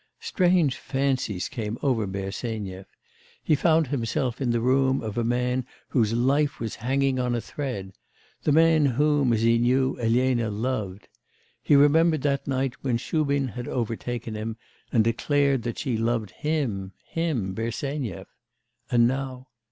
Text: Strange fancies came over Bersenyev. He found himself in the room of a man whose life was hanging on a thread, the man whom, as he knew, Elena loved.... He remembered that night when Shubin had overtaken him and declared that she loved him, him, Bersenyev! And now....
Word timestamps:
Strange 0.19 0.77
fancies 0.77 1.47
came 1.47 1.77
over 1.83 2.07
Bersenyev. 2.07 2.87
He 3.43 3.53
found 3.53 3.85
himself 3.85 4.41
in 4.41 4.49
the 4.49 4.59
room 4.59 4.99
of 5.03 5.15
a 5.15 5.23
man 5.23 5.63
whose 5.89 6.11
life 6.13 6.59
was 6.59 6.77
hanging 6.81 7.19
on 7.19 7.35
a 7.35 7.39
thread, 7.39 7.93
the 8.41 8.51
man 8.51 8.83
whom, 8.87 9.31
as 9.31 9.43
he 9.43 9.59
knew, 9.59 9.99
Elena 9.99 10.49
loved.... 10.49 11.07
He 11.61 11.75
remembered 11.75 12.23
that 12.23 12.47
night 12.47 12.73
when 12.83 12.97
Shubin 12.97 13.49
had 13.49 13.67
overtaken 13.67 14.33
him 14.33 14.57
and 14.91 15.03
declared 15.03 15.61
that 15.61 15.77
she 15.77 15.95
loved 15.97 16.31
him, 16.31 16.93
him, 17.05 17.53
Bersenyev! 17.53 18.25
And 18.89 19.07
now.... 19.07 19.49